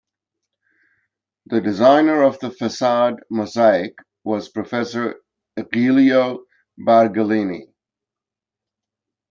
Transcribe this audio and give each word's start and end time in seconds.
The 1.45 1.61
designer 1.61 2.23
of 2.23 2.39
the 2.39 2.49
facade 2.49 3.21
mosaic 3.29 3.99
was 4.23 4.49
Professor 4.49 5.17
Giulio 5.71 6.45
Bargellini. 6.79 7.71